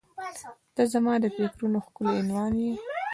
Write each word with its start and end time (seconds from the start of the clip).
•ته 0.75 0.83
زما 0.93 1.13
د 1.23 1.25
فکرونو 1.35 1.77
ښکلی 1.85 2.13
عنوان 2.21 2.53
یې. 2.63 2.73